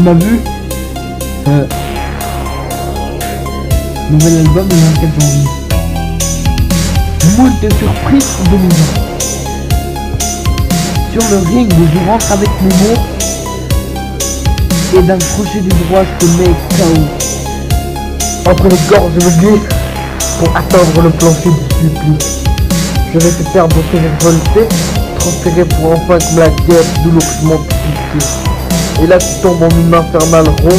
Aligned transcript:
tu 0.00 0.04
m'as 0.04 0.14
vu 0.14 0.40
euh, 1.48 1.66
Nouvel 4.10 4.38
album 4.38 4.68
le 4.68 4.76
24 4.76 5.20
janvier. 5.20 5.48
Moult 7.36 7.60
de 7.62 7.68
surprises 7.74 8.30
pour 8.36 8.46
2020. 8.48 8.76
Sur 11.12 11.22
le 11.30 11.36
ring, 11.48 11.72
je 11.92 12.10
rentre 12.10 12.32
avec 12.32 12.48
mes 12.62 12.74
mots. 12.82 13.00
Et 14.96 15.02
d'un 15.02 15.18
crochet 15.18 15.60
du 15.60 15.68
droit, 15.68 16.02
je 16.02 16.26
te 16.26 16.30
mets 16.38 16.54
KO. 16.76 18.50
Entre 18.50 18.64
les 18.68 18.80
gorges, 18.88 19.12
je 19.18 19.26
me 19.26 19.30
glisse 19.38 19.68
pour 20.38 20.56
atteindre 20.56 21.02
le 21.02 21.10
plancher 21.10 21.50
du 21.50 21.88
supplice. 21.88 22.38
Je 23.12 23.18
vais 23.18 23.30
te 23.30 23.42
faire 23.50 23.68
bosser 23.68 24.00
les 24.00 24.24
volontés, 24.24 24.66
transférer 25.18 25.64
pour 25.66 25.92
enfin 25.92 26.18
comme 26.18 26.38
la 26.38 26.48
guerre 26.48 26.86
douloureusement 27.04 27.58
piquée. 27.58 28.59
Et 29.02 29.06
là 29.06 29.16
tu 29.18 29.40
tombes 29.42 29.62
en 29.62 29.68
une 29.70 29.94
infernale 29.94 30.48
ronde, 30.62 30.72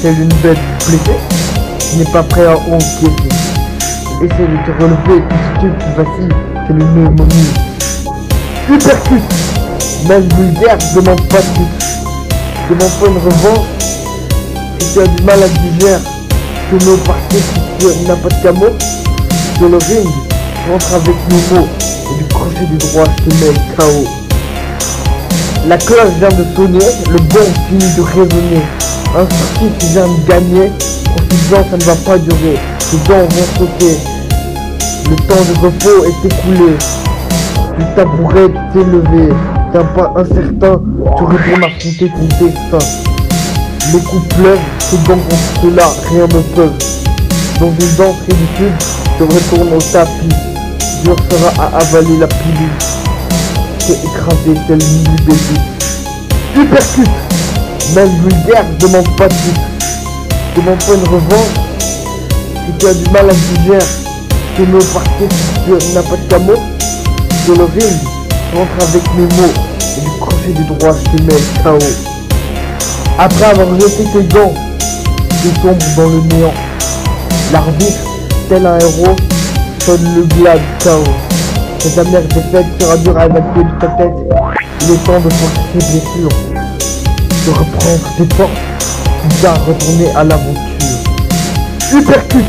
telle 0.00 0.18
une 0.18 0.32
bête 0.42 0.58
blessée, 0.86 1.18
qui 1.78 1.96
n'est 1.98 2.12
pas 2.12 2.22
prêt 2.22 2.46
à 2.46 2.56
encaisser. 2.56 3.10
Essaye 4.22 4.46
de 4.46 4.56
te 4.64 4.82
relever, 4.82 5.22
puisque 5.28 5.76
tu 5.78 5.88
vacilles, 5.96 6.36
c'est 6.66 6.72
une 6.72 6.78
pneumonie. 6.78 7.50
Supercute 8.66 9.22
Même 10.08 10.28
vulgaire, 10.36 10.78
demande 10.94 11.20
pas 11.28 11.38
de 11.38 11.90
demande 12.70 12.90
pas 13.00 13.06
une 13.06 13.18
revanche. 13.18 13.66
Si 14.78 14.92
tu 14.94 15.00
as 15.00 15.06
du 15.06 15.22
mal 15.24 15.42
à 15.42 15.48
digérer, 15.48 15.98
je 16.70 16.86
me 16.86 16.96
parquet 16.98 17.38
si 17.38 17.60
tu 17.78 18.08
n'as 18.08 18.16
pas 18.16 18.28
de 18.28 18.42
camo. 18.42 18.66
Sur 19.58 19.68
le 19.68 19.76
ring, 19.76 20.08
rentre 20.70 20.94
avec 20.94 21.16
mes 21.28 21.58
mots 21.58 21.68
et 22.10 22.22
du 22.22 22.28
crochet 22.28 22.66
du 22.66 22.78
droit, 22.78 23.04
je 23.18 23.30
te 23.30 23.44
mets 23.44 23.54
KO. 23.76 24.19
La 25.66 25.76
cloche 25.76 26.14
vient 26.18 26.28
de 26.28 26.44
sonner, 26.56 26.78
le 27.10 27.18
bon 27.18 27.46
finit 27.68 27.94
de 27.94 28.00
résonner. 28.00 28.62
Un 29.16 29.24
souci 29.28 29.70
qui 29.78 29.86
vient 29.88 30.08
de 30.08 30.28
gagner, 30.28 30.72
profitant, 31.04 31.64
ça 31.70 31.76
ne 31.76 31.82
va 31.82 31.94
pas 31.96 32.18
durer. 32.18 32.58
Les 32.92 32.98
dents 33.06 33.28
vont 33.28 33.58
sauter. 33.58 33.98
Le 35.10 35.16
temps 35.16 35.34
de 35.34 35.58
repos 35.60 36.04
est 36.06 36.26
écoulé. 36.26 36.72
Du 37.78 37.84
tabouret 37.94 38.48
t'es 38.72 38.78
levé. 38.78 39.34
D'un 39.72 39.84
pas 39.84 40.12
incertain, 40.16 40.80
tu 41.16 41.24
retournes 41.24 41.64
affronter 41.64 42.10
ton 42.10 42.44
destin. 42.44 42.86
Les 43.92 44.00
coups 44.00 44.34
pleuvent, 44.34 44.58
ce 44.78 44.96
gants 45.06 45.18
contre 45.18 45.60
cela, 45.62 45.84
rien 46.10 46.24
ne 46.24 46.42
peut. 46.54 46.72
Dans 47.60 47.70
une 47.70 47.96
danse 47.96 48.16
ridicule, 48.28 48.72
je 49.18 49.24
retourne 49.24 49.74
au 49.74 49.80
tapis. 49.80 50.34
Dur 51.04 51.16
sera 51.30 51.64
à 51.64 51.76
avaler 51.76 52.16
la 52.18 52.26
pilule. 52.26 52.99
Écrasé 53.90 54.54
tel 54.68 54.78
une 54.80 55.02
bébé. 55.24 55.60
Supercute 56.54 57.10
Même 57.94 58.08
vulgaire, 58.22 58.64
demande 58.78 59.16
pas 59.16 59.26
de. 59.26 59.34
Je 59.34 60.60
demande 60.60 60.78
pas 60.78 60.94
une 60.94 61.08
revanche. 61.08 61.54
Si 62.54 62.78
tu 62.78 62.86
as 62.86 62.94
du 62.94 63.10
mal 63.10 63.28
à 63.28 63.32
digérer, 63.32 63.84
je 64.56 64.62
me 64.62 64.78
parquet 64.92 65.28
tu 65.66 65.94
n'as 65.94 66.02
pas 66.02 66.16
de 66.16 66.28
camo. 66.28 66.54
Sur 67.44 67.56
le 67.56 67.64
rentre 67.64 68.88
avec 68.88 69.02
mes 69.16 69.22
mots. 69.22 69.54
Et 69.96 70.00
du 70.02 70.10
crochet 70.20 70.52
du 70.52 70.64
droit, 70.64 70.96
je 70.96 71.16
te 71.16 71.22
mets. 71.22 71.80
Après 73.18 73.44
avoir 73.44 73.80
jeté 73.80 74.04
tes 74.12 74.24
gants, 74.34 74.54
tu 75.42 75.48
tombes 75.60 75.78
dans 75.96 76.08
le 76.08 76.20
néant. 76.28 76.54
L'arbitre, 77.52 78.06
tel 78.48 78.66
un 78.66 78.78
héros, 78.78 79.16
sonne 79.84 80.14
le 80.14 80.22
glade 80.36 80.60
KO. 80.82 81.02
Cette 81.80 81.96
amère 81.96 82.22
défaite 82.24 82.66
sera 82.78 82.94
dure 82.98 83.16
à 83.16 83.24
évacuer 83.24 83.64
de 83.64 83.80
ta 83.80 83.86
tête. 83.86 84.12
Il 84.82 84.90
est 84.90 84.98
temps 84.98 85.18
de 85.18 85.28
penser 85.28 85.62
tes 85.72 85.78
blessures, 85.78 86.28
de 87.46 87.50
reprendre 87.52 88.16
tes 88.18 88.34
forces, 88.36 89.40
tard 89.40 89.66
retourner 89.66 90.10
à 90.14 90.24
l'aventure. 90.24 90.60
Supercute 91.88 92.44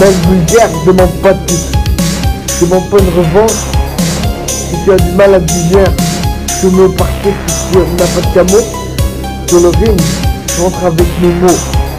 Même 0.00 0.14
vulgaire, 0.30 0.70
je 0.80 0.90
demande 0.90 1.10
pas 1.22 1.34
de 1.34 1.44
plus. 1.44 1.66
Je 2.58 2.64
demande 2.64 2.88
pas 2.88 2.96
une 3.00 3.18
revanche. 3.18 3.52
Si 4.46 4.76
tu 4.82 4.92
as 4.92 4.96
du 4.96 5.12
mal 5.12 5.34
à 5.34 5.40
digérer, 5.40 5.84
je 6.62 6.68
me 6.68 6.88
parquet 6.88 7.34
si 7.48 7.72
tu 7.72 7.78
n'as 7.78 8.06
pas 8.06 8.28
de 8.28 8.34
camo. 8.34 8.62
Sur 9.46 9.60
le 9.60 9.68
ring, 9.68 10.00
je 10.56 10.62
rentre 10.62 10.84
avec 10.86 11.06
mes 11.20 11.34
mots. 11.34 11.48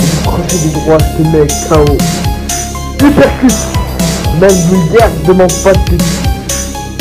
Et 0.01 0.27
crochet 0.27 0.57
du 0.57 0.69
droit, 0.69 0.97
je 0.97 1.23
te 1.23 1.27
mets 1.29 1.45
KO. 1.69 1.97
Supercute 2.99 3.67
Même 4.41 4.49
vulgaire, 4.49 5.11
je 5.21 5.27
demande 5.27 5.53
pas 5.63 5.73
de 5.73 5.79
plus. 5.95 6.28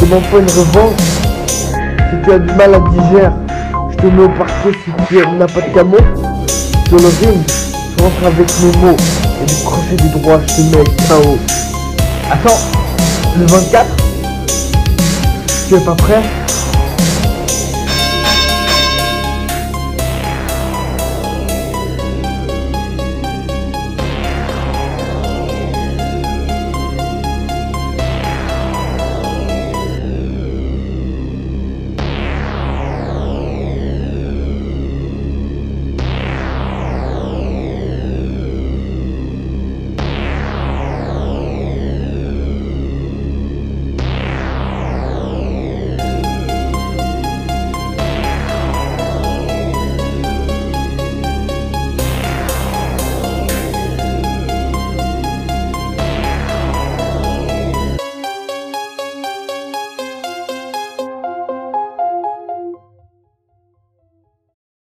Demande 0.01 0.23
pas 0.31 0.39
une 0.39 0.47
revanche. 0.47 1.01
Si 2.11 2.17
tu 2.25 2.33
as 2.33 2.39
du 2.39 2.53
mal 2.55 2.75
à 2.75 2.81
digérer, 2.81 3.31
je 3.91 3.97
te 3.97 4.07
mets 4.07 4.23
au 4.23 4.29
parquet 4.29 4.71
si 4.85 5.07
tu 5.09 5.17
n'as 5.37 5.47
pas 5.47 5.61
de 5.61 5.75
camo. 5.75 5.97
Sur 6.89 6.97
le 6.97 7.11
je 7.11 8.03
rentre 8.03 8.27
avec 8.27 8.49
mes 8.63 8.79
mots. 8.79 8.97
Et 9.43 9.47
du 9.47 9.55
crochet 9.65 9.97
du 9.97 10.09
droit, 10.21 10.41
je 10.47 10.55
te 10.55 10.61
mets 10.77 10.85
KO. 11.09 11.39
Attends, 12.31 12.59
le 13.39 13.47
24 13.47 13.87
Tu 15.69 15.75
es 15.75 15.81
pas 15.81 15.95
prêt? 15.95 16.23